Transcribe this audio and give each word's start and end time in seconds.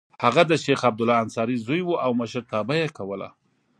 هغه 0.23 0.41
د 0.47 0.51
شیخ 0.63 0.79
عبدالله 0.89 1.21
انصاري 1.23 1.57
زوی 1.65 1.81
و 1.83 1.91
او 2.05 2.11
مشرتابه 2.21 2.73
یې 2.81 2.87
کوله. 2.97 3.29